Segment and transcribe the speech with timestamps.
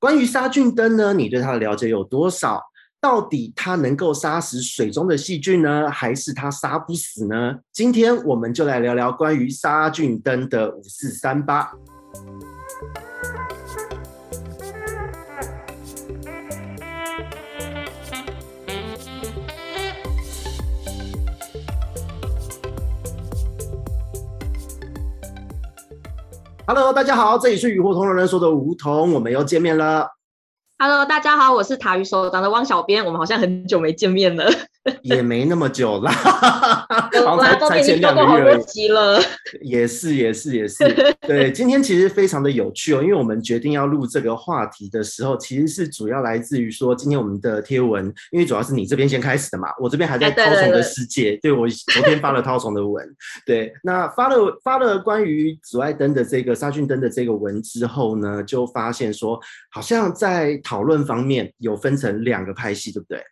[0.00, 2.58] 关于杀菌灯呢，你对它的了解有多少？
[3.02, 7.56] 到底它能够杀死水中的细菌呢，还是它杀不死呢？
[7.70, 11.70] 今天我们就来聊聊关于杀菌灯的五四三八。
[26.72, 30.08] Hello，大家好，这里是与梧桐人人说的梧桐，我们又见面了。
[30.78, 34.48] Hello，大家好，我是塔鱼手长的汪小编，我们好像很久没见面了。
[35.02, 36.10] 也没那么久啦，
[37.24, 38.54] 好才才前两个月
[38.88, 39.20] 了。
[39.60, 40.84] 也是也是也是，
[41.20, 53.06] 对，今天其实非常的有趣哦，因为我们决定要录这个话题的时候，其实是主要来自于说，今天我们的贴文，因为主要是你这边先开始的嘛，我这边还在掏虫的世界，对我昨天发了掏虫的文，
[53.44, 59.38] 对，那发了发了关于紫外灯的这个杀菌灯的这个文之后呢，就发现说，
[59.70, 63.22] 好像在讨论方面有分成两个派系，对不对？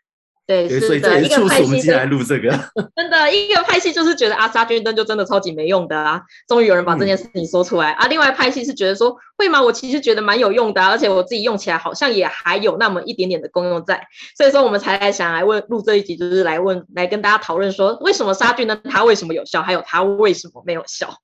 [0.49, 2.49] 对，是的，一个派系来录这个，
[2.97, 8.07] 真的，一个派系就是觉得啊，杀菌灯就真的超级没用的啊，终于有人把这件事情说出来、嗯、啊。
[8.07, 9.61] 另外派系是觉得说，会吗？
[9.61, 21.19] 我其实觉得蛮有用的、啊，而且我自己用起来好像也还有那么一点点的功用在，所以说我们才来想来问录这一集，就是来问来跟大家讨论说，为什么杀菌灯它为什么有效，还有它为什么没有效。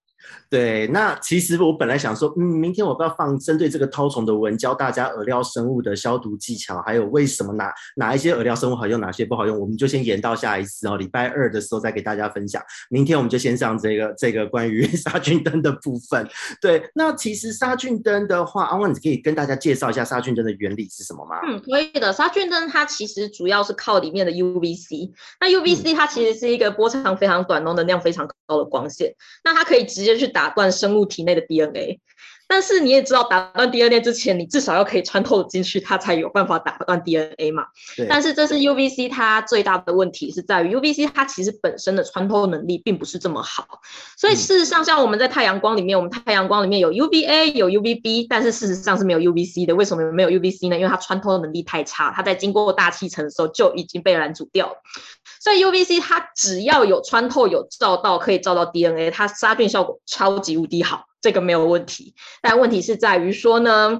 [0.48, 12.62] 对，那其实我本来想说，嗯，明天我不要放针对这个绦虫的文，教大家饵料生物的消毒技巧，还有为什么哪哪一些饵料生物好用，哪些不好用，我们就先延到下一次哦，礼拜二的时候再给大家分享。
[12.88, 16.28] 明天我们就先上这个这个关于 杀菌灯的部分。
[16.60, 21.40] 对，那其实杀菌灯的话，阿旺你可以跟大家介绍一下杀菌灯的原理是什么吗？
[21.44, 22.12] 嗯，可以的。
[22.12, 32.00] 杀菌灯它其实主要是靠里面的 UVC，那 UVC 它其实是一个波长非常短，能量非常高的光线，那它可以直接去打断生物体内的 DNA。
[32.46, 37.64] 但是你也知道，打断 DNA 之前，你至少要可以穿透进去，它才有办法打断 DNA 嘛。
[37.96, 38.06] 对。
[38.08, 43.66] 但是这是 UVC 它最大的问题是在于 UVC 它其实本身的穿透能力并不是这么好。
[44.16, 49.74] 所以事实上，像我们在太阳光里面，我们太阳光里面有 UVA 有 UVB，但是事实上是没有 UVC 的。
[49.74, 50.76] 为什么没有 UVC 呢？
[50.76, 54.74] 因为它穿透能力太差，它在经过大气层的时候就已经被拦阻掉了。
[55.40, 61.06] 所以 UVC 它只要有穿透有照到可以照到 DNA，它杀菌效果超级无敌好。
[61.24, 63.98] 这个没有问题，但问题是在于说呢，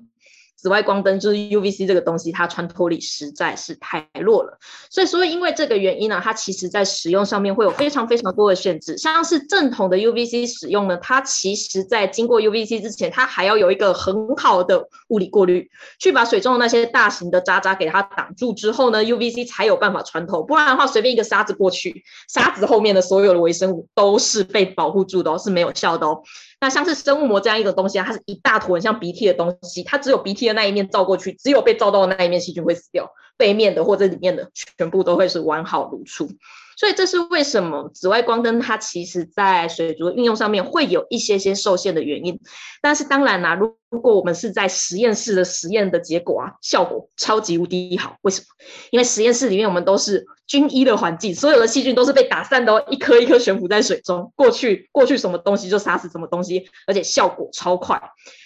[0.56, 4.58] 紫外光灯就是 UVC 这个东西，它穿透力实在是太弱了。
[4.90, 8.96] 所以说，因为这个原因呢，它其实在使用上面会有非常非常多的限制。
[8.98, 15.68] 像是正统的 UVC 使用呢，它其实在经过 UVC 之前，它还要有一个很好的物理过滤，
[15.98, 20.42] 去把水中的那些大型的渣渣给它挡住之后呢，UVC 才有办法穿透。
[20.42, 26.22] 不然的话，随便一个沙子过去，沙子后面的所有的微生物都是被保护住的哦，是没有效的哦。
[26.64, 36.30] 那像是生物膜这样一个东西啊，它是一大坨很像鼻涕的东西，它只有鼻涕的那一面照过去，只有被照到的那一面细菌会死掉，背面的或者里面的全部都会是完好如初。
[36.76, 42.40] 所以这是为什么紫外光灯它其实在水族运用上面会有一些些受限的原因。
[42.82, 48.16] 但是当然啦，如如果我们是在实验室的实验的结果啊，效果超级无敌好。
[48.22, 48.46] 为什么？
[48.90, 58.02] 因为实验室里面我们都是均一的环境，所有的细菌都是被打散的哦，一颗一颗悬浮在水中，过去过去什么东西就杀死什么东西，而且效果超快。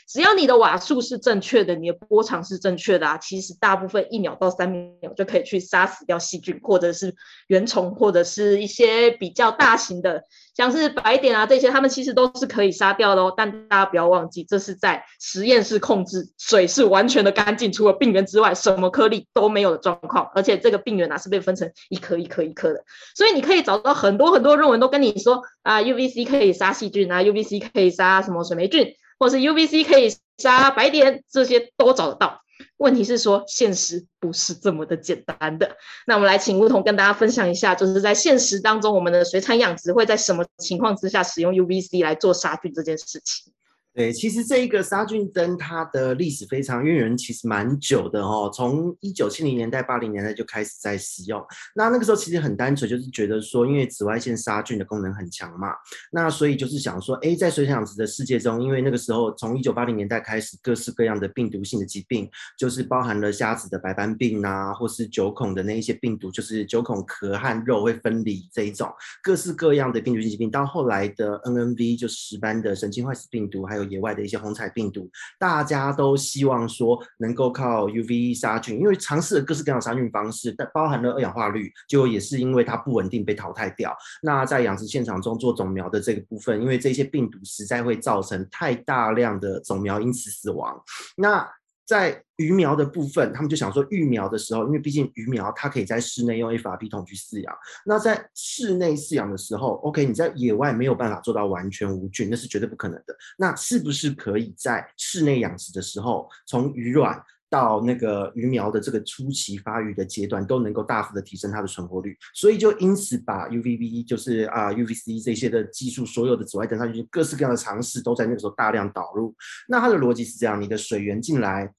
[0.09, 7.15] 只要你的瓦数是正确的，你的波长是正确的啊，其实大部分一秒到三秒就可以去杀死掉细菌，或者是
[7.47, 10.23] 原虫，或者是一些比较大型的，
[10.57, 13.35] 像是白点啊这些，它们其实都是可以杀掉的哦。
[13.37, 20.31] 但大家不要忘记，这是在实验室控制，水是完全的干净，除了病原之外，什么颗粒都没有的状况。
[20.35, 22.83] 而且这个病原啊是被分成一颗一颗一颗的，
[23.15, 28.95] 所以你可以找到很多很多论文都跟你说啊，UVC 可以杀细菌啊，UVC 可以杀什么水霉菌。
[29.19, 32.43] 或是 UVC 可以杀白点，这些都找得到。
[32.77, 35.77] 问题是说，现实不是这么的简单的。
[36.07, 43.53] 那我们来请吴桐跟大家分享一下，就是在现实当中，我们的水产养殖会在什么情况之下使用 UVC 来做杀菌这件事情。
[43.99, 48.49] 对，其实这一个杀菌灯，它的历史非常渊源，其实蛮久的哦。
[48.55, 51.45] 从一九七零年代、八零年代就开始在使用。
[51.75, 55.75] 那那个时候其实很单纯，就是觉得说，因为紫外线杀菌的功能很强嘛，
[56.13, 68.89] 那所以就是想说，哎，在水产养殖的世界中，因为那个时候从一九八零年代开始，各式各样的病毒性的疾病，就是包含了虾子的白斑病啊，或是九孔的那一些病毒，就是九孔壳和肉会分离这一种，
[69.25, 83.97] 各式各样的病毒性疾病，到后来的 NNV 就石斑的神经坏死病毒，还有野外的一些红彩病毒，大家都希望说能够靠 UV 杀菌，因为尝试了各式各样的杀菌方式，但包含了二氧化氯，就也是因为它不稳定被淘汰掉。
[84.23, 90.81] 那在养殖现场中做种苗的这个部分，因为这些病毒实在会造成太大量的种苗因此死亡。
[91.17, 91.49] 那
[91.89, 97.57] 在鱼苗的部分，他们就想说育苗的时候，因为毕竟鱼苗它可以在室内用 FRP 桶去饲养，
[97.87, 103.17] 那在室内饲养的时候，OK，你在野外没有办法做到完全无菌，那是绝对不可能的。
[103.39, 107.19] 那是不是可以在室内养殖的时候，从鱼卵
[107.51, 112.17] 到那个鱼苗的这个初期发育的阶段，都能够大幅的提升它的存活率？
[112.35, 119.35] 所以就因此把 UVB 就是啊 UVC 这些的技术，所有的紫外灯上去各式各样的尝试都在那个时候大量导入。
[119.69, 121.73] 那它的逻辑是这样：你的水源进来。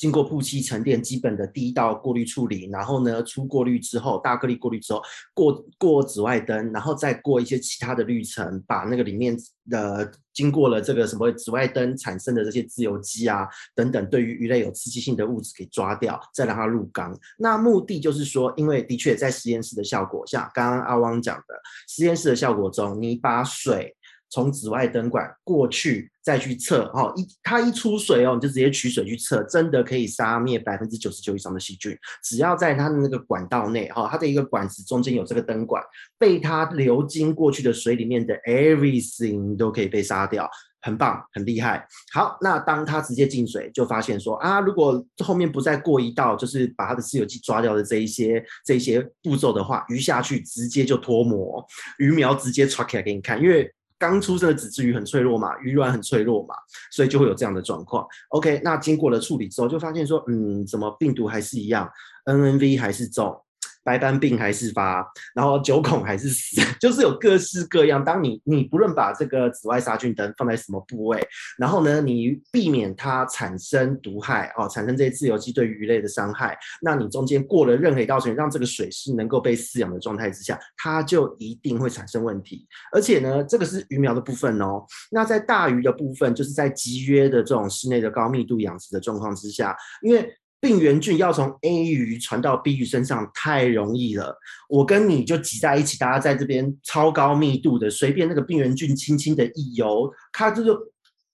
[0.00, 5.02] 经过曝漆沉淀，基本的第一道过滤处理，然后呢，出过滤之后，大颗粒过滤之后，
[5.34, 9.36] 过过紫外灯，然后再过一些其他的滤层，把那个里面
[9.68, 17.14] 的经过了这个什么紫外灯产生的这些自由基啊等等，对于鱼类有刺激性的物质给抓掉，再让它入缸。
[17.36, 21.54] 那目的就是说，因为的确在实验室的效果，像刚刚阿汪讲的，
[21.86, 23.94] 实验室的效果中，你把水。
[24.30, 31.96] 从紫外灯管过去再去测，哦，一它一出水哦，你就直接取水去测，真的可以杀灭百分之九十九以上的细菌。
[32.22, 35.82] 只要在它的那个管道内，哈，它的一个管子中间有这个灯管，
[36.16, 40.48] 被它流经过去的水里面的 everything 都可以被杀掉，
[40.82, 41.84] 很棒，很厉害。
[42.12, 51.66] 好，那当它直接进水，就发现说啊，如果后面不再过一道，就是把它的自由基抓掉的这一些这一些步骤的话，鱼下去直接就脱模，
[51.98, 53.68] 鱼苗直接抓起来给你看，因为。
[54.00, 56.54] 刚出生的仔仔鱼很脆弱嘛，鱼卵很脆弱嘛，
[56.90, 58.06] 所以就会有这样的状况。
[58.30, 61.88] OK，那经过了处理之后，就发现说，嗯，怎么病毒还是一样
[62.24, 63.38] ，NNV 还是重。
[63.82, 68.04] 白斑病还是发，然后九孔还是死， 就是有各式各样。
[68.04, 71.20] 当你你不论把这个紫外杀菌灯放在什么部位，
[71.58, 82.66] 然后呢，你避免它产生毒害哦，产生这些自由基对鱼类的伤害，那你中间过了任何一道水，让这个水是能够被饲养的状态之下，它就一定会产生问题。
[82.92, 84.84] 而且呢，这个是鱼苗的部分哦。
[85.10, 90.36] 那在大鱼的部分，就是在集约的这种室内的高密度养殖的状况之下，因为。
[90.60, 94.36] 病原菌要从 A 鱼传到 B 鱼身上太容易了，
[94.68, 100.78] 我跟你就挤在一起，大家在这边超高密度的，随便那个病原菌轻轻的一游，它这就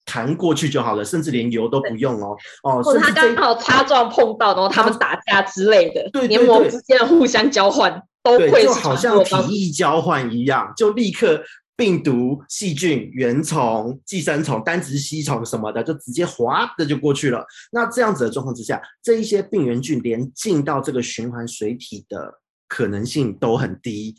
[0.04, 2.36] 弹过去就好了，甚至连游都不用哦。
[2.62, 11.42] 哦，或者它刚好擦撞碰到，然后他们打架之类的，对，黏膜之间互相交换都会就好像体液交换一样，就立刻。
[11.76, 17.44] 病毒、细菌、原虫、寄生虫、单直吸虫什么的，就直接哗的就过去了。
[17.70, 24.16] 那这样子的状况之下，这一些病原菌连进到这个循环水体的可能性都很低。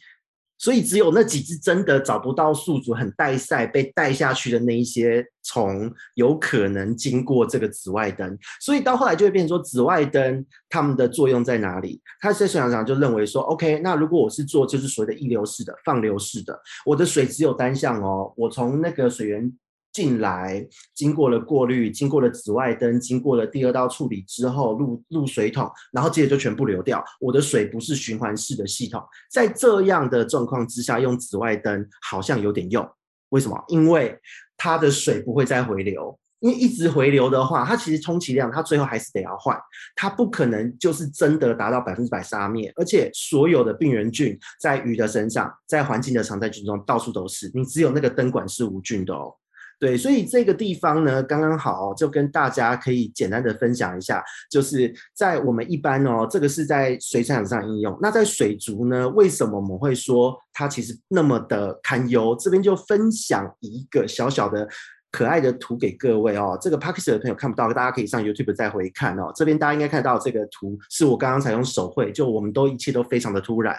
[0.58, 8.38] 所以只有那几只真的找不到宿主，很带赛被带下去的那一些虫，有可能经过这个紫外灯。
[8.60, 12.02] 所以到后来就会变成说，紫外灯它们的作用在哪里？
[12.20, 19.52] 他在水厂长就认为说，OK，那如果我是做就是所谓的溢流式的、放流式的，我的水只有单向哦，我从那个水源。
[19.98, 20.64] 进来，
[20.94, 27.04] 经过了过滤，经过了紫外灯，经过了第二道处理之后，入入水桶，然后接着就全部流掉。
[27.20, 29.02] 我的水不是循环式的系统，
[29.32, 32.88] 在这样的状况之下，用紫外灯好像有点用。
[33.30, 33.60] 为什么？
[33.70, 34.16] 因为
[34.56, 39.60] 它的水不会再回流，因为一直回流的话，它其实充其量它最后还是得要换，
[39.96, 42.72] 它不可能就是真的达到百分之百杀灭。
[42.76, 49.36] 而且所有的病原菌在鱼的身上，在环境的常态菌中到处都是，你只有那个灯管是无菌的哦。
[49.80, 57.98] 对，所以这个地方呢，刚刚好就跟大家可以简单的分享一下，就是在我们一般哦，这个是在水产上应用。
[58.02, 62.36] 那在水族呢，为什么我们会说它其实那么的堪忧？
[62.40, 64.68] 这边就分享一个小小的。
[65.12, 69.32] 可爱的图给各位哦，这个 Podcast 的朋友看不到，大家可以上 YouTube 再回看哦。
[69.34, 73.76] 这边大家应该看到这个图，是我刚刚才用手绘，就我们都一切都非常的突然，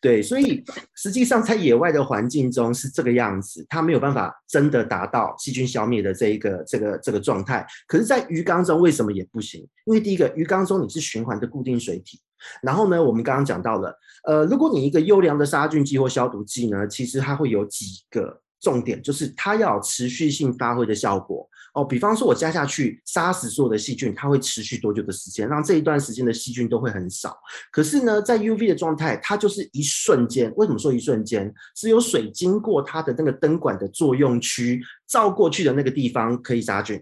[0.00, 7.66] 对，所以实际上在野外的环境中是这个样子，它没有办法真的达到细菌消灭的这一个这个这个状态。
[7.86, 9.60] 可是，在鱼缸中为什么也不行？
[9.84, 12.20] 因为第一个，鱼缸中你是循环的固定水体，
[12.62, 18.40] 然后呢，我们刚刚讲到了，呃，如果你一个优良的杀菌剂或消毒剂呢，其实它会有几个。
[18.60, 25.48] 重点就是它要有持续性发挥的效果哦，比方说我加下去杀死所有的细菌，它会持续多久的时间？
[25.48, 27.38] 让这一段时间的细菌都会很少。
[27.70, 30.52] 可是呢，在 UV 的状态，它就是一瞬间。
[30.56, 31.52] 为什么说一瞬间？
[31.76, 37.00] 只有水经过它的那个灯管的作用区照过去的那个地方可以杀菌，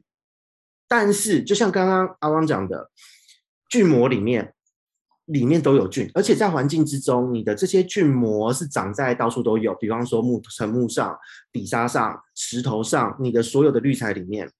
[0.86, 2.90] 但是就像刚刚阿汪讲的，
[3.70, 4.52] 菌膜里面。
[5.26, 11.16] 里面都有菌，而且在环境之中，你的这些菌膜是长在到处都有，比方说木沉木上、
[11.52, 14.50] 底沙上、石头上，你的所有的滤材里面，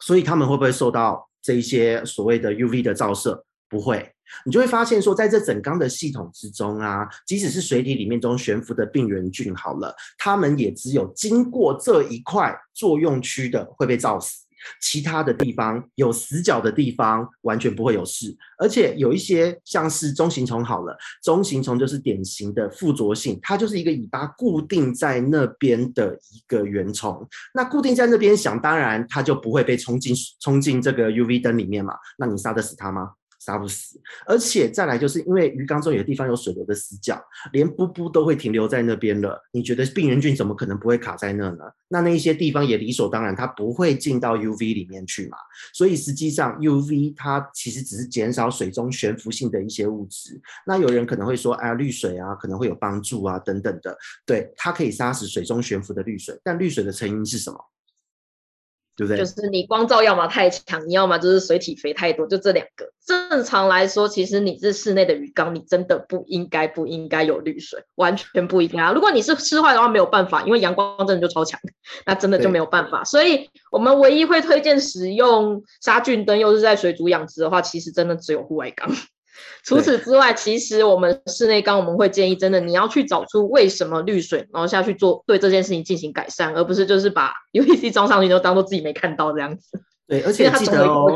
[0.00, 3.44] 所以他们会不会受到这一些所谓的 UV 的照射？
[3.68, 4.12] 不会，
[4.44, 14.41] 你就会发现说，在这整缸的系统之中啊，即使是水体里面中悬浮的病原菌，好了，他们也只有经过这一块作用区的会被照死。
[14.80, 33.12] 其他的地方有死角的地方完全不会有事，而且有一些像是中型虫好了，中型虫就是典型的附着性，它就是一个尾巴固定在那边的一个原虫，那固定在那边，想当然它就不会被冲进冲进这个 UV 灯里面嘛，那你杀得死它吗？
[33.44, 37.20] 杀不死，而且再来就是因为鱼缸中有的地方有水流的死角，
[37.52, 39.42] 连布布都会停留在那边了。
[39.52, 41.64] 你觉得病原菌怎么可能不会卡在那呢？
[41.88, 45.36] 那那一些地方也理所当然，它不会进到 UV 里面去嘛。
[45.74, 50.40] 所以实际上 UV 它其实只是减少水中悬浮性的一些物质。
[50.64, 53.96] 那有人可能会说，哎呀，滤水啊可能会有帮助啊等等的。
[54.24, 57.58] 对，它可以杀死水中悬浮的滤水，但滤水的成因是什么？
[59.06, 59.18] 对不对？
[59.18, 62.90] 就是你光照要么太强，你要么就是水体肥太多，就这两个。
[63.04, 68.92] 正常来说，其实你是室内的鱼缸，你真的不应该不应该有滤水，完全不应该啊。
[68.92, 71.58] 如果你是室外的话，没有办法，因为阳光真的就超强，
[72.06, 73.02] 那真的就没有办法。
[73.02, 78.88] 所以我们唯一会推荐使用杀菌灯，又是在水族养殖的话，其实真的只有户外缸。
[79.64, 89.80] 除此之外，其实我们室内缸我们会建议，真的你要去找出为什么滤水，然后下去做对这件事情进行改善，而不是就是把 UVC 装上去就当做自己没看到这样子。
[90.06, 91.06] 对，而且记得哦，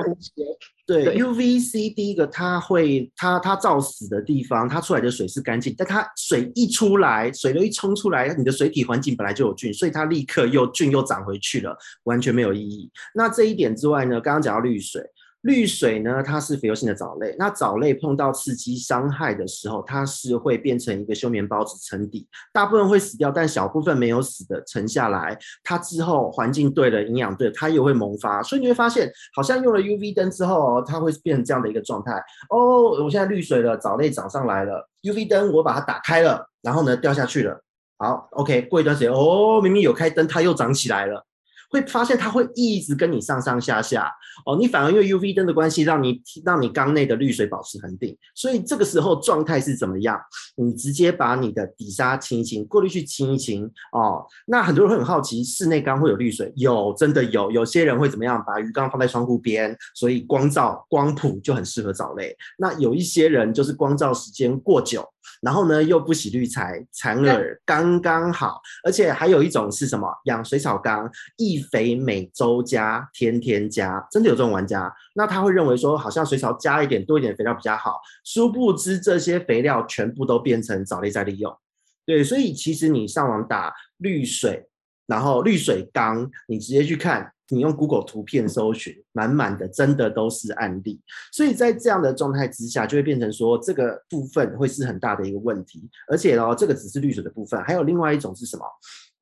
[0.87, 12.91] 对，对 UVC 第一个它会它它造死的地方，它出来的水是干净，但它水一出来，水流一冲出来，你的水体环境本来就有菌，所以它立刻又菌又长回去了，完全没有意义。
[13.15, 15.03] 那这一点之外呢，刚刚讲到滤水。
[15.47, 17.35] 滤水呢，它是肥油性的藻类。
[17.39, 25.39] 那藻类碰到刺激伤害的时候，它是会变成一个休眠孢子沉底，大部分会死掉，但小部分没有死的沉下来。
[25.63, 28.43] 它之后环境对了，营养对，它又会萌发。
[28.43, 32.13] 所以你会发现，好像用了 UV 灯之后，它会变成这样的一个状态。
[32.51, 37.63] 哦，我现在滤水了，藻类长上来了，UV 灯我把它打开了，然后呢掉下去了。
[37.99, 41.25] 好，OK，过一段时间，哦，明明有开灯，它又长起来了。
[41.71, 44.11] 会发现它会一直跟你上上下下
[44.45, 50.21] 哦，你反而因为 UV 灯的关系，让你让你缸内的滤水保持恒定，所以这个时候状态是怎么样？
[50.57, 54.27] 你直接把你的底沙清一清，过滤器清一清哦。
[54.47, 56.53] 那很多人会很好奇，室内缸会有滤水？
[56.57, 57.51] 有，真的有。
[57.51, 58.43] 有些人会怎么样？
[58.47, 62.37] 把鱼缸放在窗户边，所以光照光谱就很适合藻类。
[62.59, 65.07] 那有一些人就是光照时间过久。
[65.47, 70.13] 然后呢，又不洗滤材，残饵刚刚好，而且还有一种是什么？
[70.25, 74.93] 养水草缸，易肥每周加，天天加，真的有这种玩家？
[75.15, 81.57] 那他会认为说，好像水草加一点多一点肥料比较好，殊不知这些肥料全部都变成藻类在利用。
[82.05, 84.67] 对，所以其实你上网打滤水，
[85.07, 87.33] 然后滤水缸，你直接去看。
[87.49, 91.01] 你用 Google 图片搜寻，满满的真的都是案例，
[91.33, 98.65] 所以在这样的状态之下，就会变成说这个部分会是很大的一个问题，而且哦，这个只是绿水的部分，还有另外一种是什么？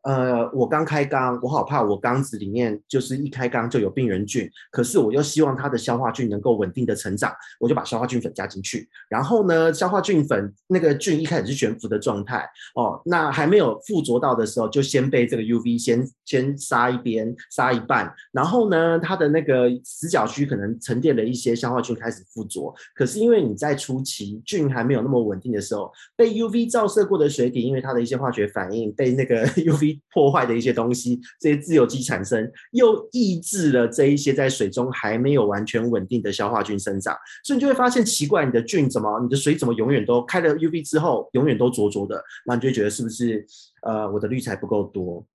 [0.04, 8.86] 呃，我刚开缸，我好怕我缸子里面就是一开缸就有病原菌，可是我又希望它的消化菌能够稳定的成长，我就把消化菌粉加进去。
[9.08, 18.14] 然后呢，消化菌粉那个菌一开始是悬浮的状态哦，那还没有附着到的时候，就先被这个 UV 先先杀一边，杀一半。
[18.30, 43.46] 然后呢，它的那个死角区可能沉淀了一些消化菌开始附着，可是因为你在初期菌还没有那么稳定的时候，被 UV 照射过的水体，因为它的一些化学反应被那个 UV 破坏的一些东西，这些自由基产生，又抑制了这一些在水中还没有完全稳定的消化菌生长，所以你就会发现奇怪，你的菌怎么，你的水怎么永远都开了 UV 之后，永远都浊浊的，那你就觉得是不是
[43.82, 45.26] 呃我的滤材不够多，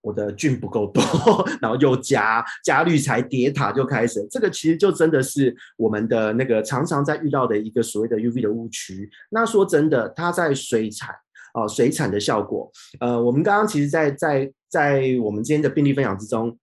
[0.00, 1.02] 我的菌不够多，
[1.60, 9.10] 然后又加加滤材叠塔就开始，这个其实就真的是我们的那个常常在遇到的一个所谓的 UV 的误区。
[9.30, 11.14] 那说真的，它在水产。
[11.56, 12.70] 哦，水产的效果，
[13.00, 16.54] 呃，我们刚刚其实在，在在在我们今天的病例分享之中，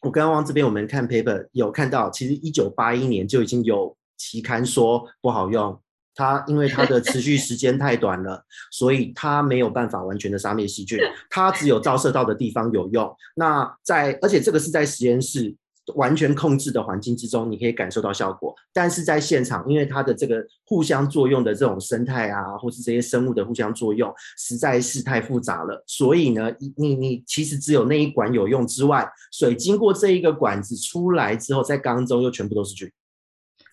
[0.00, 5.78] 我刚刚往这边我们看 paper 有看到，其实一九八一年就已经有期刊说不好用，
[6.14, 10.98] 它因为它的持续时间太短了，所以它没有办法完全的杀灭细菌，
[11.28, 13.14] 它只有照射到的地方有用。
[13.34, 15.54] 那在，而且这个是在实验室。
[15.94, 18.54] 完全控制的环境之中，你可以感受到效果。
[18.72, 25.82] 但是在现场，因为它的这个互相作用的这种生态啊，或是这些生物的互相作用，实在是太复杂了。
[25.86, 32.90] 所以呢，你你其实只有那一管有用之外，水经过这一个管子出来之后，在缸中又全部都是菌，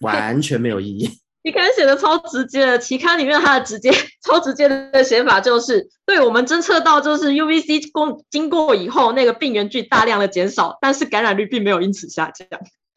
[0.01, 1.09] 完全没有意义。
[1.41, 3.91] 期刊写的超直接的，期刊里面它的直接
[4.22, 12.48] 超直接的写法就是，对我们侦测到就是 UVC 过经过以后，那个病原菌大量的减少，但是感染率并没有因此下降。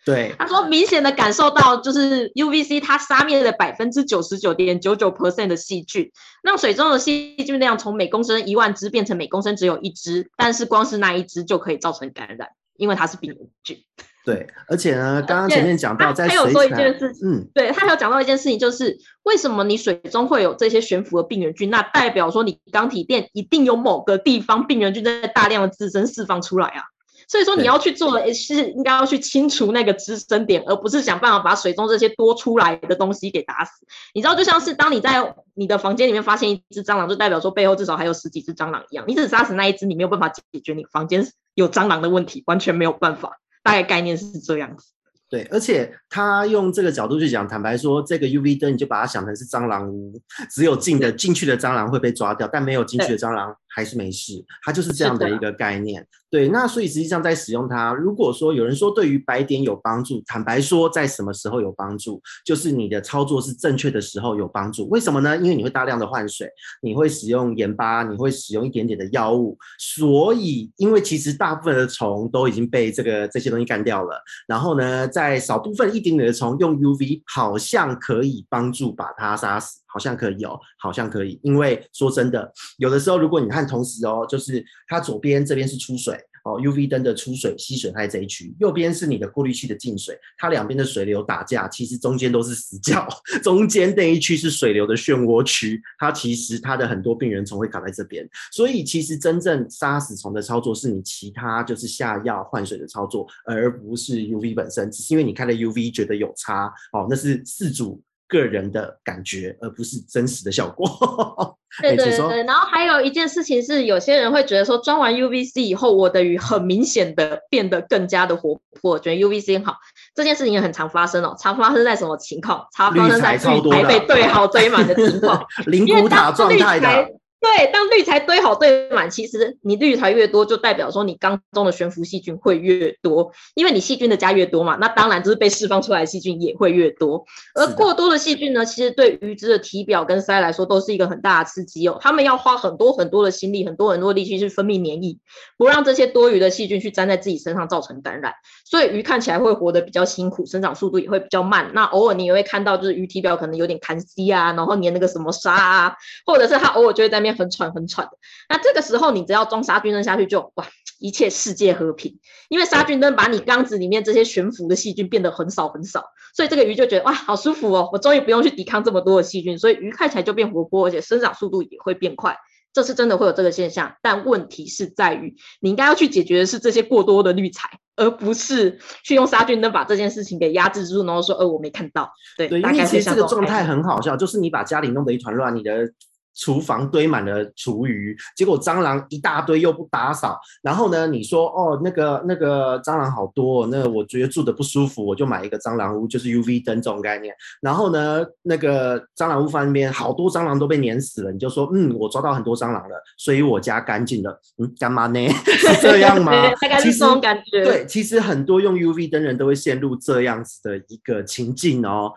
[0.04, 6.10] 对，他说明显的感受到就是 UVC 它杀灭了百分之九十九点九九 percent 的细菌，
[6.42, 13.84] 让水中的细菌量从每公升一万只变成每公升只有一只，但是光是那一只就可以造成感染，因为它是病原菌。
[14.24, 21.70] 对，而且呢，刚刚前面讲到在水，还有说一件事，嗯，对，他还有讲到一件事情，就是为什么你水中会有这些悬浮的病原菌？
[21.70, 26.82] 那代表说你缸体店一定有某个地方病原菌在大量的滋生释放出来啊。
[27.28, 33.86] 所以说你要去做的是应该要去清除那个滋生点，而不是想办法把水中这些多出来的东西给打死。
[34.12, 39.04] 你知道，就像是当你在你的房间里面发现一只蟑螂，就代表说背后至少还有十几只蟑螂一样。
[39.08, 43.38] 你只杀死那一只，你没有办法解决你房间有蟑螂的问题，完全没有办法。
[43.62, 44.86] 大概概念是这样子。
[45.28, 56.06] 对，而且他用这个角度去讲，坦白说，这个 UV 灯你就把它想成是蟑螂屋，只有进的进去的蟑螂会被抓掉，但没有进去的蟑螂还是没事，它就是这样的一个概念。
[56.30, 62.22] 对，那所以实际上在使用它，如果说有人说对于白点有帮助，坦白说，在什么时候有帮助？
[62.42, 64.88] 就是你的操作是正确的时候有帮助。
[64.88, 65.36] 为什么呢？
[65.36, 66.48] 因为你会大量的换水，
[66.80, 81.38] 你会使用盐巴，你会使用一点点的药物，所以因为其实大部分的虫都已经被这个这些东西干掉了，然后呢，在少部分一点点的虫用 UV 好像可以帮助把它杀死，好像可以哦，好像可以。
[81.42, 86.18] 因为说真的，有的时候如果你看同时哦，就是它左边这边是出水。
[86.44, 93.06] 哦，UV 灯的出水吸水它在这一区，右边是你的过滤器的进水，它两边的水流打架，其实中间都是死角，
[93.44, 110.88] 中间那一区是水流的漩涡区，它其实它的很多病原虫会卡在这边，所以其实真正杀死虫的操作是你其他就是下药换水的操作，而不是 UV 本身，只是因为你开了 UV 觉得有差，哦，那是四组个人的感觉，而不是真实的效果。
[111.80, 119.76] 对对对，然后还有一件事情是，有些人会觉得说，装完 UVC 以后，我的鱼很明显的变得更加的活泼，觉得 UVC 很好。
[120.14, 122.66] 这件事情也很常发生哦，常发生在什么情况？
[122.76, 127.08] 常发生在滤材被堆好堆满的情况， 灵骨塔状态的。
[127.42, 137.24] 对，当滤材堆好堆满，其实你滤材越多，就代表说你缸中的悬浮细菌会越多，因为你细菌的加越多嘛，那当然就是被释放出来的细菌也会越多。
[137.56, 141.98] 而过多的细菌呢，其实对鱼只的体表跟鳃来说都是一个很大的刺激哦。
[142.00, 145.18] 他们要花很多很多的心力，很多很多的力气去分泌黏液，
[145.58, 148.32] 不让这些多余的细菌去粘在自己身上造成感染。
[148.64, 151.72] 所以鱼看起来会活得比较辛苦，生长速度也会比较慢。
[151.74, 157.42] 那偶尔你也会看到，就是鱼体表可能有点痰稀啊，然后粘那个什么沙啊，或者是它偶尔就会在那边。
[157.42, 158.12] 很喘很喘的，
[158.48, 160.64] 那这个时候你只要装杀菌灯下去就哇，
[161.00, 166.04] 一切世界和平，因为杀菌灯把你缸子里面这些悬浮的细菌变得很少很少，
[166.36, 172.36] 所以这个鱼就觉得哇，好舒服哦，我终于不用去抵抗这么多的细菌，所以鱼看起来就变活泼，而且生长速度也会变快，
[172.72, 173.96] 这是真的会有这个现象。
[174.00, 182.12] 但问题是在于，你应该要去解决的是这些过多的滤材，而不是去用杀菌灯把这件事情给压制住，然后说呃我没看到。
[182.36, 185.92] 对，对，大概因为其实这个状态很好笑，就是你把家里弄得一团乱，你的。
[186.34, 197.34] 厨房堆满了厨余，结果蟑螂一大堆又不打扫，然后呢，你说哦，那个那个蟑螂好多，那我觉得住的不舒服，我就买一个蟑螂屋，就是 UV 灯这种概念。
[197.60, 204.40] 然后呢，那个蟑螂屋方面好多蟑螂都被碾死了，你就说嗯，我抓到很多蟑螂了，所以我家干净了。
[204.58, 205.28] 嗯，干嘛呢？
[205.44, 206.32] 是这样吗？
[206.60, 207.64] 大概是这种感觉。
[207.64, 212.12] 对，其实很多用 UV 灯人都会陷入这样子的一个情境哦。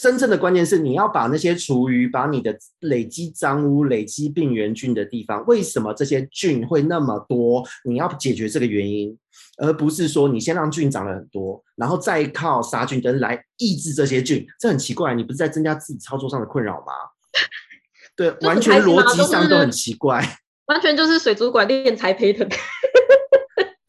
[0.00, 7.62] 真正的关键是，你要把那些厨余，把你的累积脏污、累积病原菌的地方，为什么这些菌会那么多？
[7.84, 9.14] 你要解决这个原因，
[9.58, 14.46] 而不是说你先让菌长了很多，然后再靠杀菌灯来抑制这些菌。
[14.58, 16.92] 这很奇怪，你不是在增加自己操作上的困扰吗？
[18.16, 20.24] 对， 完全逻辑上都很奇怪，
[20.66, 22.48] 完全就是水族馆练财培的。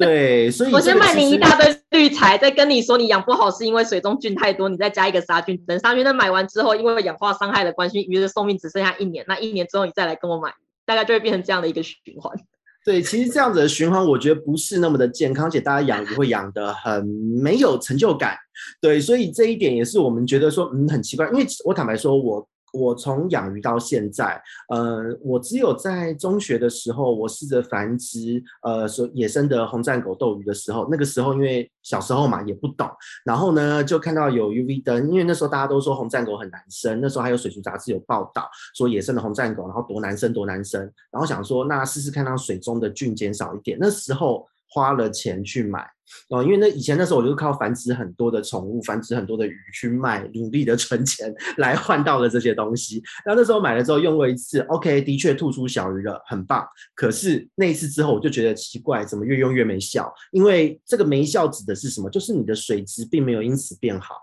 [0.06, 5.58] 对，所以我先卖你一大堆滤材，再跟你说你养不好是因为水中菌太多，你再加一个杀菌。
[5.68, 10.54] 等杀菌灯买完之后，因为氧化伤害的关系，鱼的寿命只剩下一年，那一年之后你再来跟我买，
[10.86, 12.34] 大概就会变成这样的一个循环。
[12.84, 18.36] 对，其实这样子的循环，我觉得不是那么的健康，而且大家养鱼会养得很没有成就感。
[18.82, 21.28] 对，所以这一点也是我们觉得说，嗯，很奇怪。
[21.28, 22.48] 因为我坦白说，我。
[22.72, 32.90] 我从养鱼到现在，呃，我只有在中学的时候，我试着繁殖，呃，说野生的红战狗斗鱼的时候，那个时候因为小时候嘛也不懂，
[33.26, 40.82] 然后呢就看到有 UV 灯，因为那时候大家都说红战狗很难生，那时候还有水族杂志有报道说野生的红战狗，然后多难生多难生，
[41.12, 45.86] 然后想说那试试看让水中的菌减少一点，那时候花了钱去买。
[46.30, 53.02] 哦，因为那以前那时候我就是靠繁殖很多的宠物，繁殖很多的鱼去卖，努力的存钱来换到了这些东西。
[53.26, 56.66] 然后那时候买了之后用过一次，OK，的确吐出小鱼了，很棒。
[56.96, 60.14] 可是那一次之后我就觉得奇怪，怎么越用越没效？
[60.32, 62.10] 因为这个没效指的是什么？
[62.10, 64.16] 就是你的水质并没有因此变好。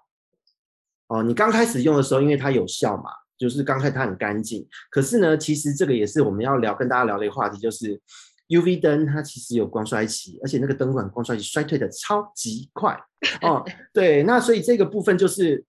[1.08, 4.66] 哦，你刚开始用的时候，因为它有效嘛，就是刚开始它很干净。
[4.90, 8.00] 可是呢，其实这个也是我们要聊跟大家聊的一个话题，就是。
[8.48, 12.98] UV 灯它其实有光衰期，而且那个灯管光衰期衰退的超级快
[13.42, 13.64] 哦。
[13.92, 15.64] 对，那所以这个部分就是。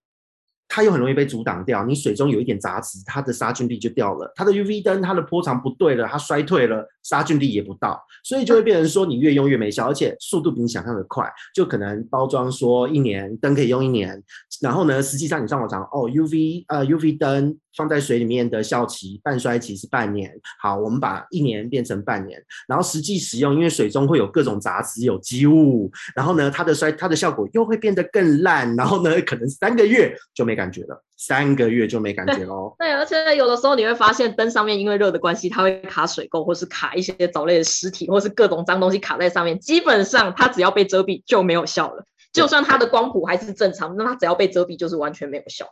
[0.72, 4.32] 它又很容易被阻挡掉，你水中有一点杂质，它的杀菌力就掉了。
[4.36, 14.24] 它的 UV 灯，它的波长不对了，它衰退了，杀菌力也不到，所以就会变成说你越用越没效，而且速度比你想象的快，就可能包装说一年灯可以用一年，
[14.62, 30.60] 然后呢，实际上你上网查哦，UV 呃 UV 灯放在水里面的效期半衰期是半年，好，我们把一年变成半年，然后实际使用，因为水中会有各种杂质、有机物，然后呢，它的衰它的效果又会变得更烂，然后呢，可能三个月就没。
[30.60, 32.76] 感觉了，三个月就没感觉喽。
[32.78, 39.58] 对，而且有的时候你会发现灯上面因为热的关系，它会卡水垢，或是卡一些藻类的尸体，或是各种脏东西卡在上面。
[39.58, 42.04] 基本上它只要被遮蔽就没有效了。
[42.34, 45.66] 就算它的光谱还是正常，那它只要被遮蔽就是完全没有效。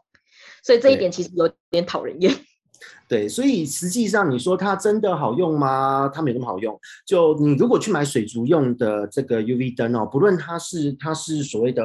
[0.67, 2.29] 所以这一点其实有点讨人厌。
[3.07, 6.11] 对，所以实际上你说它真的好用吗？
[6.13, 6.77] 它没那么好用。
[7.05, 11.81] 就你如果去买水族用的这个 UV 灯哦，不论它是它是所谓的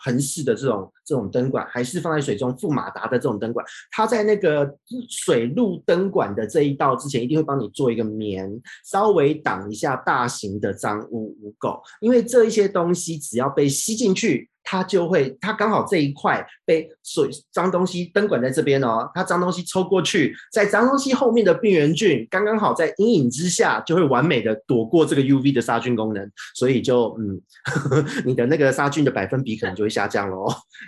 [0.00, 4.66] 横式的这种这种灯管，还是放在水中副马达的这种灯管，它在那个
[5.10, 8.50] 水路灯管的这一道之前，一定会帮你做一个棉，
[8.90, 14.48] 稍微挡一下大型的脏污污垢，因为这一些东西只要被吸进去。
[14.64, 30.46] 它就会，它刚好这一块被水脏东西灯管在这边哦，它脏东西抽过去，在脏东西后面的病原菌刚刚好在阴影之下，就会完美的躲过这个 UV 的杀菌功能，所以就嗯呵呵， 你的那个杀菌的百分比可能就会下降喽。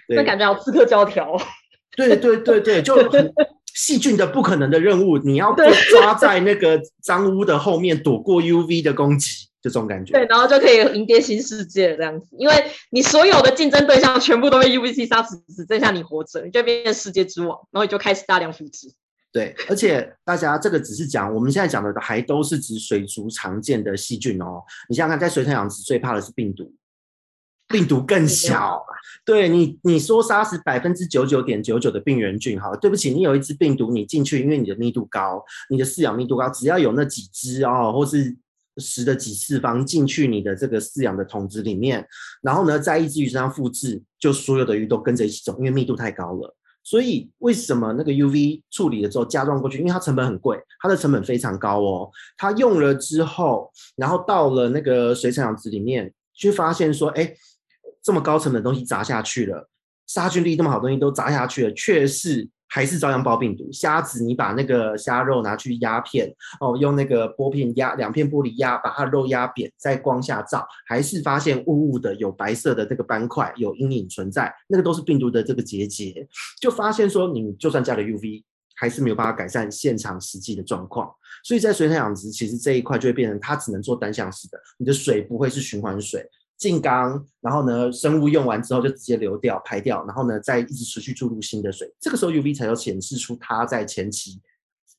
[0.08, 1.36] 那感觉要刺客教条。
[1.96, 3.32] 对对对对，就很
[3.74, 5.54] 细菌的不可能的任务，你要
[5.90, 9.43] 抓在那个脏污的后面，躲过 UV 的攻击。
[9.64, 12.54] 就这种感觉，对，然后就可以迎接新世界这样子，因为
[12.90, 18.92] 你所有的竞争对象全部都被 UVC 杀死，只剩下你活着，你就变成世界之王，然后你就开始大量复制。
[19.32, 24.62] 对，而且大家这个只是讲，我们现在讲的还都是指水族常见的细菌哦。
[24.90, 26.70] 你想想看，在水产养殖最怕的是病毒，
[27.68, 28.84] 病毒更小。
[29.24, 38.36] 对你，你说杀死百分之九九点九九的病原菌，好，对不起，你有一只病毒，你进去，因为你的密度高，你的饲养密度高，只要有那几只哦，或是。
[38.78, 42.06] 十的几次方进去你的这个饲养的桶子里面，
[42.42, 46.56] 然后呢，在一只鱼身上复制，就所有的鱼都跟着一起走，因为密度太高了。
[46.82, 49.78] 所以为什么那个 UV 处理了之后加装过去？
[49.78, 52.10] 因为它成本很贵，它的成本非常高哦。
[52.36, 57.34] 它用了之后，然后到了那个水产养殖里面，去发现说，哎，
[58.02, 59.68] 这么高成本的东西砸下去了，
[60.06, 62.48] 杀菌力这么好的东西都砸下去了，却是。
[62.68, 63.70] 还是照样包病毒。
[63.72, 76.26] 虾子，你把那个虾肉拿去压片，哦，用那个玻片压两片玻璃压，把它肉压扁，在光下照，还是发现雾雾的，有白色的这个斑块，有阴影存在，那个都是病毒的这个结节。
[76.60, 78.42] 就发现说，你就算加了 UV，
[78.76, 81.10] 还是没有办法改善现场实际的状况。
[81.44, 86.26] 所以在水产养殖，其实这一块就会变成它只能做单向式的，你的水不会是循环水。
[86.56, 91.92] 进缸，然后呢，生物用完之后就直接流掉、排掉，然后呢，再一直持续注入新的水。
[92.00, 94.40] 这个时候 UV 才有显示出它在前期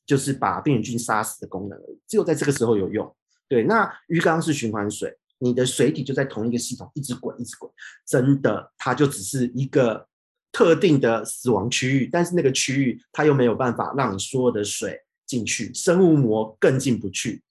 [0.04, 2.00] 就是把病原菌杀死的功能而已。
[2.06, 3.14] 只有在这个时候有用。
[3.48, 7.70] 对，那鱼缸是循环水，你的水体就在同一个系统一直滚、一直滚，
[8.06, 10.06] 真的它就只是一个
[10.52, 17.42] 特定的死亡区域，但是那个区域它又没有办法让你所有的水进去，生物膜更进不去。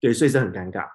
[0.00, 0.86] 对，所以这很尴尬。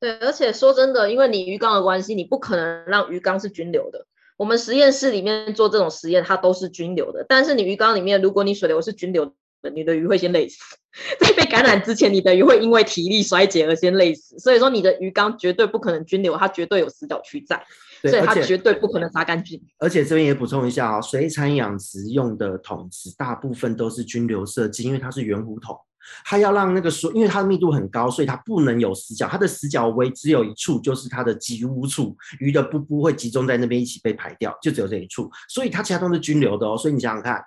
[0.00, 4.06] 对，而且说真的，因为你鱼缸的关系，你不可能让鱼缸是均流的。
[4.36, 7.26] 我们实验室里面做这种实验，它都是均流的。
[7.28, 9.26] 但是你鱼缸里面，如果你水流是均流
[9.60, 10.58] 的，你的鱼会先累死。
[11.18, 14.38] 在被感染之前，你的鱼会因为体力衰竭而先累死。
[14.38, 17.60] 所以说，你的鱼缸绝对不可能均流，它绝对有死角区在，
[18.02, 19.60] 所以它绝对不可能杀干净。
[19.78, 25.76] 而且这边也补充一下啊、哦，水产养殖用的桶子大部分都是均流设计，因为它是圆弧桶。
[26.24, 29.26] 它要让那个水，因为它的密度很高，所以它不能有死角。
[29.28, 35.30] 它的死角位只有一处，就是它的集污处，鱼的啵啵会集中在那边一起被排掉，就只有这一处。
[35.48, 36.76] 所以它其他都是均流的哦。
[36.76, 37.42] 所以你想想看，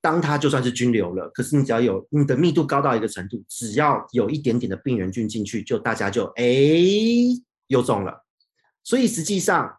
[0.00, 6.44] 当它就算是均流了，可是你只要有你的密度高到一个程度，只要有一点点的病原菌进去，就大家就哎
[7.68, 8.24] 又中了。
[8.84, 9.78] 所以实际上，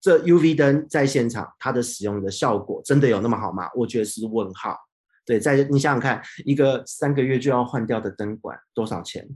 [0.00, 3.68] 这 UV 灯在现场它的使用的效果真的有那么好吗？
[3.74, 4.76] 我觉得是问号。
[5.28, 9.28] 对，在你想想看，一个三个月就要换掉的灯管多少钱？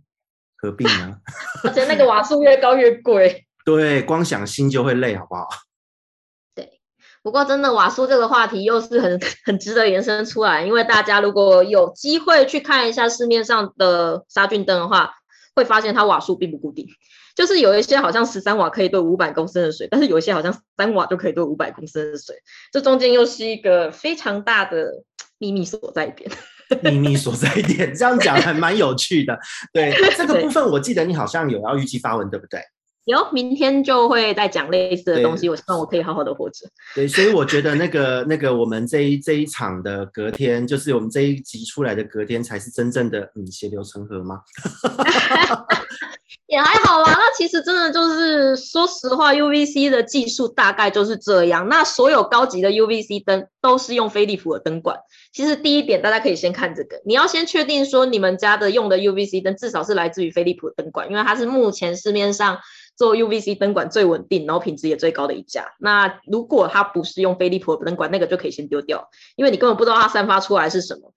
[0.56, 1.18] 何必呢？
[1.64, 3.46] 而且那个瓦数越高越贵。
[3.66, 5.46] 对，光想心就会累，好不好？
[6.56, 6.80] 对，
[7.22, 15.12] 不过真的瓦数这个话题又是很很值得延伸出来，因为大家如果有机会去看一下市面上的杀菌灯的话，
[15.54, 16.86] 会发现它瓦数并不固定，
[17.36, 22.34] 就是有一些好像十三瓦可以兑五百公升的水，但是有一些好像三瓦就可以兑五百公升的水，
[22.72, 25.04] 这中间又是一个非常大的。
[25.42, 26.30] 秘密所在点，
[26.84, 29.36] 秘密所在点，这样讲还蛮有趣的。
[29.72, 32.60] 对 这个部分，我记得你好像有要预计发文，对不对？
[33.06, 35.48] 有，明天就会再讲类似的东西。
[35.48, 36.68] 我希望我可以好好的活着。
[36.94, 44.38] 对，所以我觉得那个 那个我们这一这一场的隔天，就是我们这一集出来的隔天，才是真正的嗯血流成河吗？
[46.46, 47.10] 也还好啦。
[47.12, 51.68] 那其实真的就是说实话，UVC 的技术大概就是这样。
[51.68, 54.98] 那所有高级的 UVC 灯都是用飞利浦的灯管。
[55.32, 62.58] 其实第一点，大家可以先看这个，你要先确定说你们家的用的 UVC 灯至少是来自于飞利浦的灯管，因为它是目前市面上。
[62.94, 65.66] 做 UVC 灯管最稳定，然后品质也最高的一家。
[65.80, 71.14] 那如果它不是用飞利浦的灯管，那个就可以先丢掉，因为你根本不知道它散发出来是什么。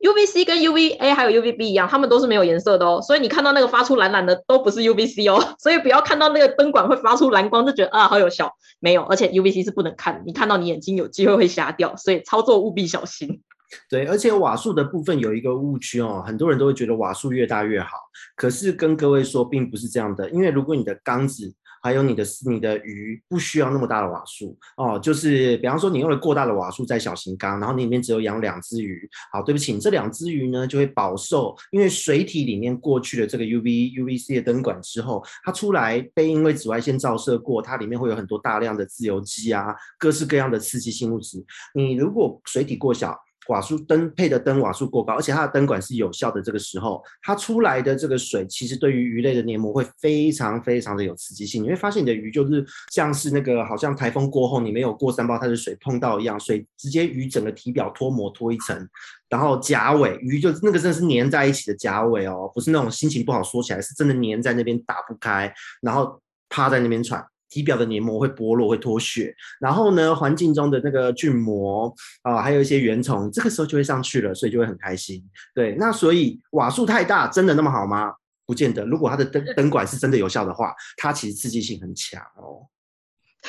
[0.00, 3.00] UVC 跟 UVA 还有 UVB 一样，它们都是没有颜色的哦。
[3.00, 5.42] 所以你看到那个发出蓝蓝的都不是 UVC 哦。
[5.58, 9.02] 所以不要看到那个灯管会发出蓝光就觉得啊好有效，没有。
[9.04, 13.40] 而且 UVC 是不能看，你看到你眼睛有机会会瞎掉，所以操作务必小心。
[13.90, 17.88] 对，而且瓦数的部分有一个误区哦，很多人都会觉得瓦数越大越好，
[18.36, 43.16] 可是跟各位说并不是这样的，因为如果你的缸子还有你的你的鱼不需要那么大的瓦数哦，就是比方说你用了过大的瓦数在小型缸，然后你里面只有养两只鱼，好，对不起，这两只鱼呢就会饱受，因为水体里面过去了这个 UV UVC 的灯管之后，它出来被因为紫外线照射过，它里面会有很多大量的自由基啊，各式各样的刺激性物质，你如果水体过小。
[43.48, 46.42] 瓦数灯配的灯瓦数过高，而且它的灯管是有效的。
[46.42, 51.62] 这个时候，它出来的这个水，其实对于鱼类的黏膜会非常非常的有刺激性。
[51.62, 58.88] 你会发现你的鱼就是像是那个好像台风过后你没有过三胞胎的水碰到一样，水直接鱼整个体表脱膜脱一层，
[59.28, 67.24] 然后甲尾鱼就那个真的是粘在一起的甲尾哦，不是那种心情不好说起来，是真的粘在那边打不开，然后趴在那边喘。
[67.48, 75.22] 体表的黏膜会剥落，会脱血，然后呢，环境中的那个菌膜啊、呃，还有一些原虫，这个时候就会上去了，所以就会很开心。
[75.54, 78.12] 对，那所以瓦数太大，真的那么好吗？
[78.46, 78.84] 不见得。
[78.86, 82.66] 如果它的灯灯管是真的有效的话，它其实刺激性很强哦。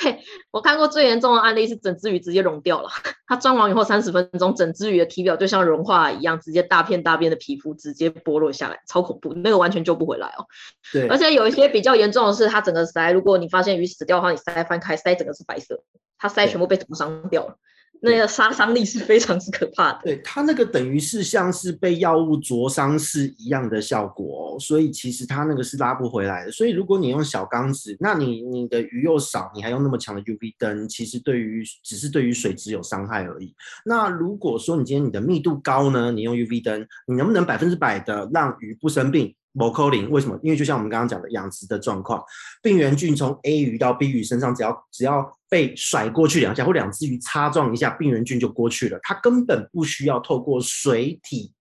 [0.01, 0.19] 对，
[0.51, 2.89] 我看过最严重的案例是整只鱼直接溶掉了，
[3.27, 10.45] 它装完以后三十分钟，整只鱼的体表就像融化一样，直接大片大片的皮肤直接剥落下来，超恐怖，那个完全救不回来哦。
[10.91, 15.83] 对，而且有一些比较严重的是，它整个鳃，如果你发现鱼死掉的话，你鳃翻开，鳃整个是白色，
[16.17, 17.55] 它鳃全部被灼伤掉了。
[18.01, 26.51] 那个杀伤力是非常之可怕的，对，它那个等于是像是被药物灼伤是一样的效果哦，所以其实它那个是拉不回来的。
[26.51, 33.53] 所以如果你用小缸子，那你你的鱼又少，你还用那么强的 UV 灯，其实对于只是对于水质有伤害而已。
[33.85, 39.33] 那如果说你今天你的密度高呢，你用 UV 灯，你能不能百分之百的让鱼不生病？
[39.57, 40.39] 不可能，为什么？
[40.43, 42.23] 因为就像我们刚刚讲的养殖的状况，
[42.61, 48.99] 病原菌从 A 鱼到 B 鱼身上，只要只要被甩过去两下，或两只鱼擦撞一下，病原菌就过去了。
[49.01, 51.51] 它根本不需要透过水体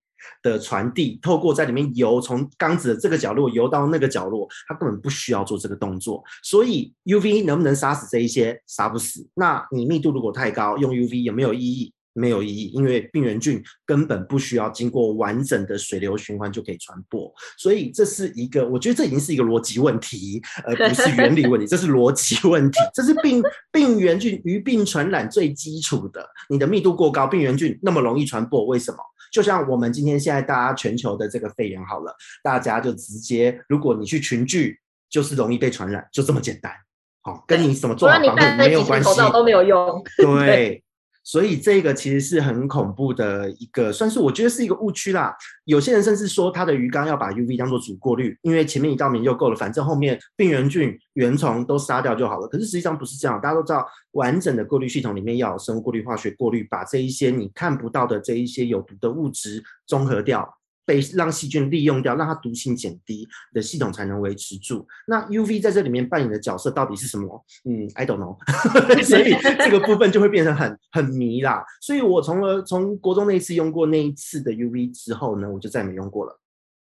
[0.42, 6.22] 的传递，透过在里面游，从缸子的这个角落游到那个角落，它根本不需要做这个动作。
[6.42, 8.60] 所以 UV 能不能杀死这一些？
[8.66, 9.26] 杀不死。
[9.34, 11.92] 那你密度如果太高，用 UV 有没有意义？
[12.16, 26.26] 没有意义，因为病原菌根本不需要经过完整的水流循环就可以传播，所以这是一个，我觉得这已经是一个逻辑问题，而不是原理问题，这是逻辑问题，这是病病原菌鱼病传染最基础的。
[26.48, 28.98] 你的密度过高，病原菌那么容易传播，为什么？
[29.32, 34.78] 就像我们今天现在大家全球的这个肺炎好了，大家就直接，如果你去群聚，
[35.10, 36.72] 就是容易被传染，就这么简单。
[37.20, 40.02] 好，跟你什么做好防护没有关系，口罩都没有用。
[40.16, 40.82] 对。
[41.26, 45.36] 所以这个其实是很恐怖的一个，算是我觉得是一个误区啦。
[45.64, 52.46] 有些人甚至说他的鱼缸要把 UV 当做主过滤，因为前面一道门就够了，反正后面病原菌、原虫都杀掉就好了。
[52.46, 60.48] 可是实际上不是这样，大家都知道，完整的过滤系统里面要有生物过滤、化学过滤，把这一些你看不到的这一些有毒的物质综合掉。
[60.86, 64.86] 被让细菌利用掉，让它毒性减低的系统才能维持住。
[65.06, 67.44] 那 UV 在这里面扮演的角色到底是什么？
[67.64, 68.38] 嗯，I don't know。
[69.04, 71.64] 所以这个部分就会变成很很迷啦。
[71.80, 76.40] 所以我从了从国中那一次用过那一次的 UV 之后呢，我就再没用过了，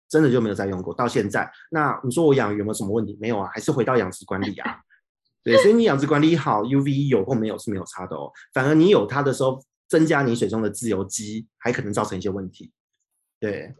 [0.09, 0.93] 真的就没有再用过。
[0.93, 3.17] 到现在，那你说我养鱼有没有什么问题？
[3.21, 4.81] 没有啊，还是回到养殖管理啊。
[5.43, 8.31] 对，所以你养殖管理好，UV 有或没有是没有差的哦。
[8.53, 12.71] 反而你有它的时候，增加你水中的自由基，还可能造成一些问题。
[13.39, 13.73] 对。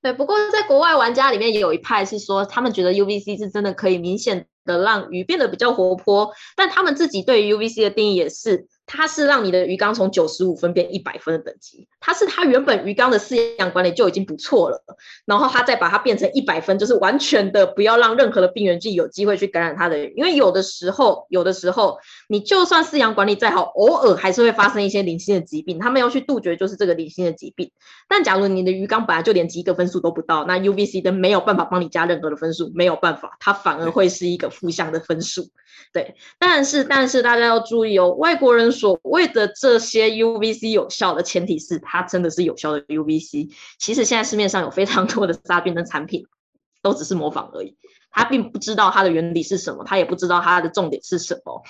[0.00, 8.66] 对，不过在国外玩家里面也有一派是说，他们觉得 UVC 是真的可以明显的让鱼变得比较活泼，但他们自己对于 UVC 的定义也是。
[8.84, 14.82] 它是让你的鱼缸从九十五分变一百分的等级，它是它原本鱼缸的饲养管理就已经不错了，
[15.24, 20.12] 然后它再把它变成一百分，就是完全的不要让任何的病原菌有机会去感染它的鱼。
[20.16, 21.98] 因为有的时候，有的时候
[22.28, 27.70] 你就算饲养管理再好，偶尔还是会发生一些零星的疾病，他们要去杜绝就是这个零星的疾病。
[28.08, 35.50] 但假如你的鱼缸本来就连及格分数都不到，那 UVC 灯没有办法帮你加任何的分数，没有办法，它反而会是一个负向的分数。
[35.92, 43.50] 对，但是但是大家要注意哦，外国人所谓的这些 UVC 有效的前提是它真的是有效的 UVC。
[43.78, 46.26] 其实现在市面上有非常多的杀菌的产品，
[46.82, 47.76] 都只是模仿而已，
[48.10, 51.62] 它并不知道它的原理是什么，它也不知道它的重点是什么。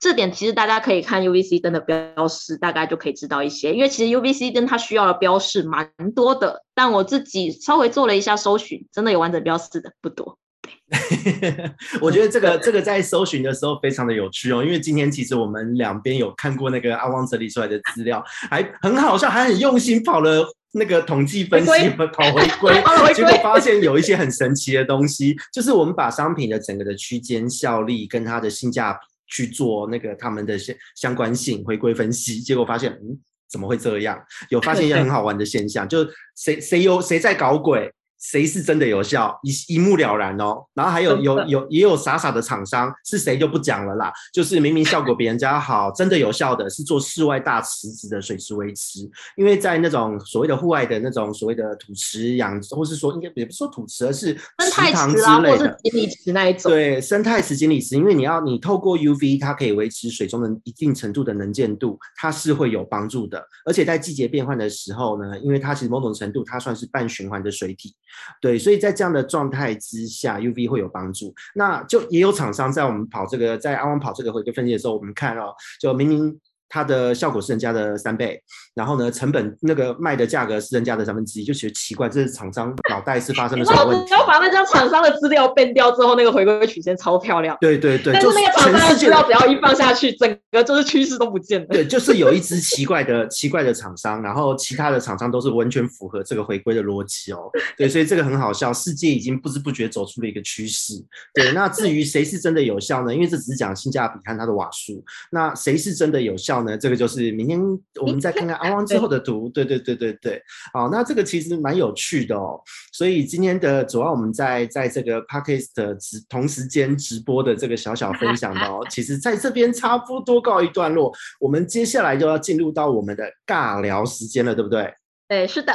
[0.00, 3.72] 这点其实大家可以看 UVC 灯的标示，大概就可以知道一些。
[3.72, 10.38] 因为其实 UVC 灯它需要的标示蛮多的，但我自己稍微做了一下搜寻，真的有完整标示的不多。
[12.00, 33.18] 我觉得这个 这个在搜寻的时候非常的有趣哦，因为今天其实我们两边有看过那个阿旺整理出来的资料，还很好笑，还很用心跑了那个统计分析，回 跑回归，结果发现有一些很神奇的东西，就是我们把商品的整个的区间效力跟它的性价比去做那个他们的相相关性回归分析，结果发现嗯，
[33.50, 34.22] 怎么会这样？
[34.50, 37.92] 有发现一些很好玩的现象，就是谁谁有谁在搞鬼。
[38.24, 40.64] 谁是真的有效，一一目了然哦。
[40.72, 44.10] 然后还有 有有也有傻傻的厂商，是谁就不讲了啦。
[44.32, 49.00] 就是明明效果比人家好， 真的有效的是做室外大池子的水池维持，
[49.36, 56.72] 因为在那种所谓的户外的那种所谓的土池养，或是说应该也不是说土池，而是池塘之类的锦鲤池那一种。
[56.72, 63.46] 对，生态池、锦鲤池，因为你要你透过 UV，它可以维持水中的一定程度的能见度，它是会有帮助的。
[63.66, 67.94] 而且在季节变换的时候呢，因为它其实某种程度它算是半循环的水体。
[68.40, 71.34] 对，所以在这样的状态之下，UV 会有帮助。
[71.54, 76.40] 那就也有厂商在我们跑这个，在阿旺跑这个回归分析的时候，我们看哦，就明明。
[76.74, 78.36] 它的效果是人家的三倍，
[78.74, 84.10] 然后呢，成本那个卖的价格是人家的三分之一，就觉得奇怪，这是厂商脑袋是发生了什么问题？
[84.10, 87.56] 然后把那张厂商的资料变掉之后，那个回归曲线超漂亮。
[87.60, 91.68] 对对对，但是那个厂商的资料只要一放下去，整个就是趋势都不见了。
[91.68, 97.48] 对，就是有一只奇怪的奇怪的厂商，然后其他的厂商都是完全符合这个回归的逻辑哦。
[97.78, 100.94] 对，所以这个很好笑，世界已经不知不觉走出了一个趋势。
[101.32, 103.14] 对，那至于谁是真的有效呢？
[103.14, 106.76] 因为这只是讲性价比和它的瓦数，那谁是真的有效呢？
[106.76, 107.60] 这个就是明天
[108.00, 112.60] 我们再看看阿汪之后的图，对对对对对，好，那这个其实蛮有趣的哦。
[112.92, 121.12] 所以今天的主要我们在在这个 Podcast 直同时间直播的这个小小分享的哦， 其实在这边差不多告一段落。
[121.38, 124.94] 我们接下来就要进入到我们的尬聊时间了，对不对？
[125.28, 125.72] 对，是的，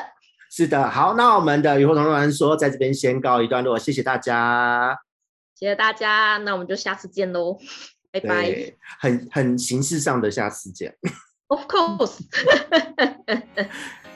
[0.52, 0.89] 是的。
[0.89, 4.97] 好，那我们的鱼活通通说，在这边先告一段落，谢谢大家，
[5.56, 7.58] 谢谢大家，那我们就下次见喽。
[8.12, 10.95] 拜拜，很很形式上的下次见。
[11.48, 12.19] Of course。